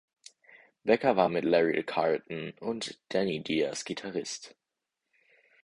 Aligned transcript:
Becker 0.83 1.15
war 1.15 1.29
mit 1.29 1.45
Larry 1.45 1.83
Carlton 1.83 2.53
und 2.59 2.97
Denny 3.13 3.43
Dias 3.43 3.85
Gitarrist. 3.85 4.55